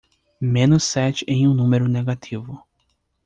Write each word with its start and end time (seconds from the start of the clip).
Menos 0.41 0.83
sete 0.83 1.23
em 1.27 1.47
um 1.47 1.53
número 1.53 1.87
negativo. 1.87 2.59